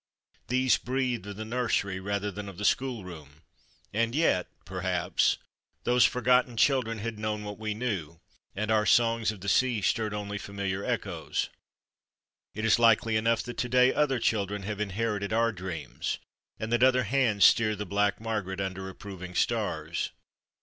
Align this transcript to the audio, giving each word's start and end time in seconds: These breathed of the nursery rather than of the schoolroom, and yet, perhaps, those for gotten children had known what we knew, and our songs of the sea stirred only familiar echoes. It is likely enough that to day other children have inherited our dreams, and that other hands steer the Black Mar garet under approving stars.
These 0.47 0.79
breathed 0.79 1.27
of 1.27 1.35
the 1.35 1.45
nursery 1.45 1.99
rather 1.99 2.31
than 2.31 2.49
of 2.49 2.57
the 2.57 2.65
schoolroom, 2.65 3.43
and 3.93 4.15
yet, 4.15 4.47
perhaps, 4.65 5.37
those 5.83 6.05
for 6.05 6.21
gotten 6.23 6.57
children 6.57 6.97
had 6.97 7.19
known 7.19 7.43
what 7.43 7.59
we 7.59 7.75
knew, 7.75 8.17
and 8.55 8.71
our 8.71 8.87
songs 8.87 9.31
of 9.31 9.41
the 9.41 9.47
sea 9.47 9.79
stirred 9.79 10.15
only 10.15 10.39
familiar 10.39 10.83
echoes. 10.83 11.49
It 12.55 12.65
is 12.65 12.79
likely 12.79 13.15
enough 13.15 13.43
that 13.43 13.57
to 13.57 13.69
day 13.69 13.93
other 13.93 14.17
children 14.17 14.63
have 14.63 14.79
inherited 14.81 15.33
our 15.33 15.51
dreams, 15.51 16.17
and 16.59 16.73
that 16.73 16.81
other 16.81 17.03
hands 17.03 17.45
steer 17.45 17.75
the 17.75 17.85
Black 17.85 18.19
Mar 18.19 18.41
garet 18.41 18.59
under 18.59 18.89
approving 18.89 19.35
stars. 19.35 20.09